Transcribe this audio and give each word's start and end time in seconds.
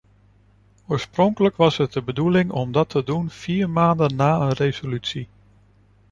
Oorspronkelijk 0.87 1.55
was 1.55 1.77
het 1.77 1.93
de 1.93 2.01
bedoeling 2.01 2.51
om 2.51 2.71
dat 2.71 2.89
te 2.89 3.03
doen 3.03 3.29
vier 3.29 3.69
maanden 3.69 4.15
na 4.15 4.39
een 4.39 4.53
resolutie. 4.53 5.27